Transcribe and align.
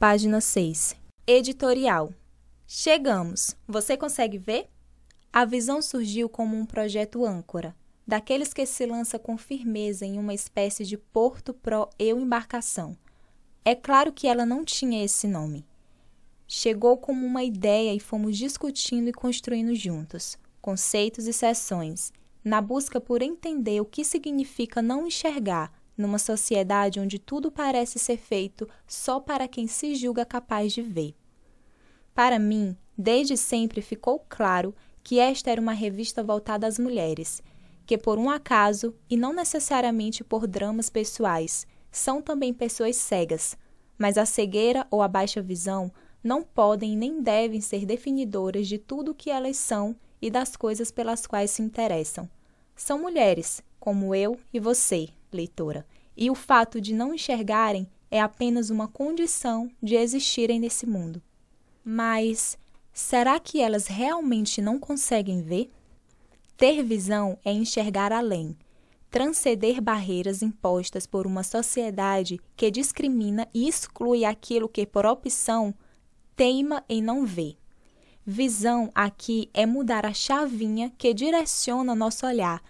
Página 0.00 0.40
6. 0.40 0.96
Editorial. 1.26 2.10
Chegamos. 2.66 3.54
Você 3.68 3.98
consegue 3.98 4.38
ver? 4.38 4.66
A 5.30 5.44
visão 5.44 5.82
surgiu 5.82 6.26
como 6.26 6.56
um 6.56 6.64
projeto 6.64 7.22
âncora, 7.26 7.76
daqueles 8.06 8.54
que 8.54 8.64
se 8.64 8.86
lança 8.86 9.18
com 9.18 9.36
firmeza 9.36 10.06
em 10.06 10.18
uma 10.18 10.32
espécie 10.32 10.86
de 10.86 10.96
porto 10.96 11.52
pró-eu 11.52 12.18
embarcação. 12.18 12.96
É 13.62 13.74
claro 13.74 14.10
que 14.10 14.26
ela 14.26 14.46
não 14.46 14.64
tinha 14.64 15.04
esse 15.04 15.28
nome. 15.28 15.66
Chegou 16.48 16.96
como 16.96 17.26
uma 17.26 17.44
ideia 17.44 17.92
e 17.92 18.00
fomos 18.00 18.38
discutindo 18.38 19.10
e 19.10 19.12
construindo 19.12 19.74
juntos, 19.74 20.38
conceitos 20.62 21.26
e 21.26 21.32
sessões, 21.34 22.10
na 22.42 22.62
busca 22.62 23.02
por 23.02 23.20
entender 23.20 23.82
o 23.82 23.84
que 23.84 24.02
significa 24.02 24.80
não 24.80 25.06
enxergar 25.06 25.70
numa 26.00 26.18
sociedade 26.18 26.98
onde 26.98 27.18
tudo 27.18 27.50
parece 27.50 27.98
ser 27.98 28.16
feito 28.16 28.68
só 28.86 29.20
para 29.20 29.46
quem 29.46 29.66
se 29.66 29.94
julga 29.94 30.24
capaz 30.24 30.72
de 30.72 30.82
ver. 30.82 31.14
Para 32.14 32.38
mim, 32.38 32.76
desde 32.96 33.36
sempre 33.36 33.80
ficou 33.80 34.24
claro 34.28 34.74
que 35.02 35.18
esta 35.18 35.50
era 35.50 35.60
uma 35.60 35.72
revista 35.72 36.22
voltada 36.22 36.66
às 36.66 36.78
mulheres, 36.78 37.42
que 37.86 37.96
por 37.96 38.18
um 38.18 38.30
acaso, 38.30 38.94
e 39.08 39.16
não 39.16 39.32
necessariamente 39.32 40.22
por 40.22 40.46
dramas 40.46 40.90
pessoais, 40.90 41.66
são 41.90 42.22
também 42.22 42.52
pessoas 42.52 42.96
cegas, 42.96 43.56
mas 43.98 44.16
a 44.16 44.24
cegueira 44.24 44.86
ou 44.90 45.02
a 45.02 45.08
baixa 45.08 45.42
visão 45.42 45.92
não 46.22 46.42
podem 46.42 46.96
nem 46.96 47.22
devem 47.22 47.60
ser 47.60 47.86
definidoras 47.86 48.68
de 48.68 48.78
tudo 48.78 49.12
o 49.12 49.14
que 49.14 49.30
elas 49.30 49.56
são 49.56 49.96
e 50.20 50.30
das 50.30 50.54
coisas 50.56 50.90
pelas 50.90 51.26
quais 51.26 51.50
se 51.50 51.62
interessam. 51.62 52.28
São 52.76 52.98
mulheres, 52.98 53.62
como 53.78 54.14
eu 54.14 54.38
e 54.52 54.60
você, 54.60 55.08
leitora, 55.36 55.86
e 56.16 56.30
o 56.30 56.34
fato 56.34 56.80
de 56.80 56.92
não 56.92 57.14
enxergarem 57.14 57.88
é 58.10 58.20
apenas 58.20 58.70
uma 58.70 58.88
condição 58.88 59.70
de 59.82 59.94
existirem 59.94 60.58
nesse 60.58 60.86
mundo. 60.86 61.22
Mas 61.84 62.58
será 62.92 63.38
que 63.38 63.60
elas 63.60 63.86
realmente 63.86 64.60
não 64.60 64.78
conseguem 64.78 65.42
ver? 65.42 65.70
Ter 66.56 66.82
visão 66.82 67.38
é 67.44 67.52
enxergar 67.52 68.12
além, 68.12 68.56
transcender 69.10 69.80
barreiras 69.80 70.42
impostas 70.42 71.06
por 71.06 71.26
uma 71.26 71.42
sociedade 71.42 72.38
que 72.56 72.70
discrimina 72.70 73.48
e 73.54 73.66
exclui 73.66 74.24
aquilo 74.24 74.68
que, 74.68 74.84
por 74.84 75.06
opção, 75.06 75.74
teima 76.36 76.84
em 76.88 77.02
não 77.02 77.24
ver. 77.24 77.56
Visão 78.26 78.90
aqui 78.94 79.48
é 79.54 79.64
mudar 79.64 80.04
a 80.04 80.12
chavinha 80.12 80.92
que 80.98 81.14
direciona 81.14 81.94
nosso 81.94 82.26
olhar, 82.26 82.62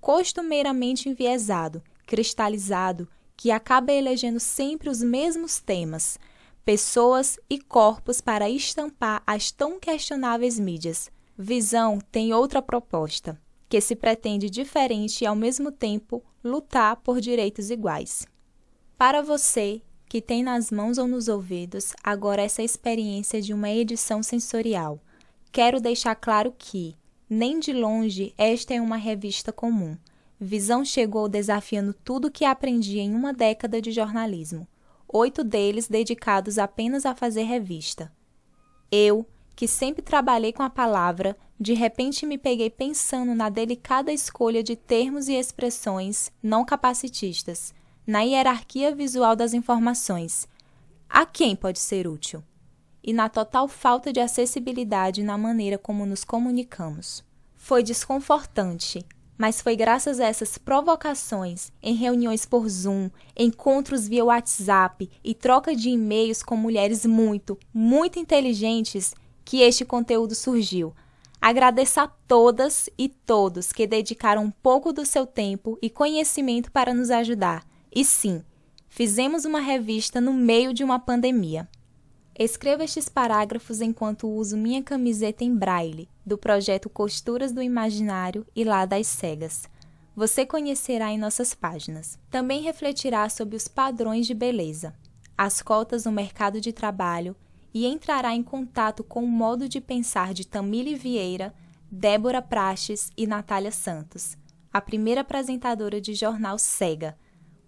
costumeiramente 0.00 1.08
enviesado, 1.08 1.82
cristalizado, 2.06 3.08
que 3.36 3.50
acaba 3.50 3.92
elegendo 3.92 4.40
sempre 4.40 4.88
os 4.88 5.02
mesmos 5.02 5.60
temas, 5.60 6.18
pessoas 6.64 7.38
e 7.50 7.58
corpos 7.58 8.20
para 8.20 8.48
estampar 8.48 9.22
as 9.26 9.50
tão 9.50 9.78
questionáveis 9.78 10.58
mídias. 10.58 11.10
Visão 11.36 11.98
tem 12.10 12.32
outra 12.32 12.62
proposta, 12.62 13.38
que 13.68 13.80
se 13.80 13.94
pretende 13.94 14.48
diferente 14.48 15.22
e 15.22 15.26
ao 15.26 15.36
mesmo 15.36 15.70
tempo 15.70 16.24
lutar 16.42 16.96
por 16.96 17.20
direitos 17.20 17.70
iguais. 17.70 18.26
Para 18.96 19.20
você 19.20 19.82
que 20.08 20.22
tem 20.22 20.42
nas 20.42 20.70
mãos 20.70 20.98
ou 20.98 21.06
nos 21.06 21.28
ouvidos 21.28 21.92
agora 22.02 22.42
essa 22.42 22.62
experiência 22.62 23.42
de 23.42 23.52
uma 23.52 23.68
edição 23.68 24.22
sensorial, 24.22 24.98
quero 25.52 25.80
deixar 25.80 26.14
claro 26.14 26.54
que, 26.56 26.96
nem 27.28 27.58
de 27.58 27.72
longe, 27.72 28.32
esta 28.38 28.72
é 28.72 28.80
uma 28.80 28.96
revista 28.96 29.52
comum. 29.52 29.96
Visão 30.38 30.84
chegou 30.84 31.28
desafiando 31.28 31.94
tudo 31.94 32.30
que 32.30 32.44
aprendi 32.44 32.98
em 32.98 33.14
uma 33.14 33.32
década 33.32 33.80
de 33.80 33.90
jornalismo, 33.90 34.68
oito 35.08 35.42
deles 35.42 35.88
dedicados 35.88 36.58
apenas 36.58 37.06
a 37.06 37.14
fazer 37.14 37.44
revista. 37.44 38.12
Eu, 38.92 39.26
que 39.54 39.66
sempre 39.66 40.02
trabalhei 40.02 40.52
com 40.52 40.62
a 40.62 40.68
palavra, 40.68 41.36
de 41.58 41.72
repente 41.72 42.26
me 42.26 42.36
peguei 42.36 42.68
pensando 42.68 43.34
na 43.34 43.48
delicada 43.48 44.12
escolha 44.12 44.62
de 44.62 44.76
termos 44.76 45.26
e 45.28 45.32
expressões 45.32 46.30
não 46.42 46.66
capacitistas, 46.66 47.74
na 48.06 48.20
hierarquia 48.20 48.94
visual 48.94 49.34
das 49.34 49.54
informações. 49.54 50.46
A 51.08 51.24
quem 51.24 51.56
pode 51.56 51.78
ser 51.78 52.06
útil? 52.06 52.44
E 53.02 53.12
na 53.12 53.30
total 53.30 53.66
falta 53.68 54.12
de 54.12 54.20
acessibilidade 54.20 55.22
na 55.22 55.38
maneira 55.38 55.78
como 55.78 56.04
nos 56.04 56.24
comunicamos. 56.24 57.24
Foi 57.56 57.82
desconfortante, 57.82 59.04
mas 59.38 59.60
foi 59.60 59.76
graças 59.76 60.20
a 60.20 60.26
essas 60.26 60.56
provocações, 60.56 61.70
em 61.82 61.94
reuniões 61.94 62.46
por 62.46 62.68
Zoom, 62.68 63.10
encontros 63.36 64.08
via 64.08 64.24
WhatsApp 64.24 65.10
e 65.22 65.34
troca 65.34 65.74
de 65.74 65.90
e-mails 65.90 66.42
com 66.42 66.56
mulheres 66.56 67.04
muito, 67.04 67.58
muito 67.72 68.18
inteligentes, 68.18 69.14
que 69.44 69.60
este 69.60 69.84
conteúdo 69.84 70.34
surgiu. 70.34 70.94
Agradeço 71.40 72.00
a 72.00 72.08
todas 72.08 72.88
e 72.98 73.08
todos 73.08 73.72
que 73.72 73.86
dedicaram 73.86 74.44
um 74.44 74.50
pouco 74.50 74.92
do 74.92 75.04
seu 75.04 75.26
tempo 75.26 75.78
e 75.82 75.90
conhecimento 75.90 76.72
para 76.72 76.94
nos 76.94 77.10
ajudar. 77.10 77.64
E 77.94 78.04
sim, 78.04 78.42
fizemos 78.88 79.44
uma 79.44 79.60
revista 79.60 80.20
no 80.20 80.32
meio 80.32 80.72
de 80.72 80.82
uma 80.82 80.98
pandemia. 80.98 81.68
Escreva 82.38 82.84
estes 82.84 83.08
parágrafos 83.08 83.80
enquanto 83.80 84.28
uso 84.28 84.58
minha 84.58 84.82
camiseta 84.82 85.42
em 85.42 85.56
braille, 85.56 86.06
do 86.24 86.36
projeto 86.36 86.90
Costuras 86.90 87.50
do 87.50 87.62
Imaginário 87.62 88.46
e 88.54 88.62
Lá 88.62 88.84
das 88.84 89.06
Cegas. 89.06 89.62
Você 90.14 90.44
conhecerá 90.44 91.10
em 91.10 91.16
nossas 91.16 91.54
páginas. 91.54 92.18
Também 92.30 92.60
refletirá 92.60 93.26
sobre 93.30 93.56
os 93.56 93.66
padrões 93.66 94.26
de 94.26 94.34
beleza, 94.34 94.94
as 95.36 95.62
cotas 95.62 96.04
no 96.04 96.12
mercado 96.12 96.60
de 96.60 96.74
trabalho 96.74 97.34
e 97.72 97.86
entrará 97.86 98.34
em 98.34 98.42
contato 98.42 99.02
com 99.02 99.24
o 99.24 99.28
modo 99.28 99.66
de 99.66 99.80
pensar 99.80 100.34
de 100.34 100.46
Tamile 100.46 100.94
Vieira, 100.94 101.54
Débora 101.90 102.42
Praches 102.42 103.10
e 103.16 103.26
Natália 103.26 103.72
Santos, 103.72 104.36
a 104.70 104.80
primeira 104.82 105.22
apresentadora 105.22 106.02
de 106.02 106.12
jornal 106.12 106.58
Cega. 106.58 107.16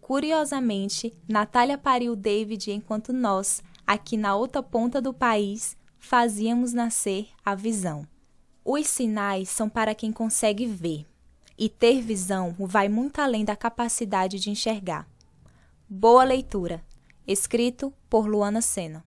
Curiosamente, 0.03 1.13
Natália 1.27 1.79
pariu 1.79 2.15
David 2.15 2.71
enquanto 2.71 3.13
nós, 3.13 3.63
aqui 3.89 4.19
na 4.19 4.37
outra 4.37 4.63
ponta 4.63 5.01
do 5.01 5.15
país, 5.15 5.75
fazíamos 5.99 6.75
nascer 6.75 7.31
a 7.43 7.55
visão. 7.55 8.07
Os 8.63 8.87
sinais 8.87 9.49
são 9.49 9.67
para 9.67 9.95
quem 9.95 10.13
consegue 10.13 10.67
ver, 10.67 11.07
e 11.57 11.71
ter 11.71 12.03
visão 12.03 12.55
vai 12.59 12.87
muito 12.87 13.19
além 13.19 13.47
da 13.47 13.57
capacidade 13.57 14.39
de 14.39 14.51
enxergar. 14.51 15.09
Boa 15.89 16.23
leitura. 16.23 16.85
Escrito 17.27 17.91
por 18.11 18.27
Luana 18.27 18.61
Sena. 18.61 19.03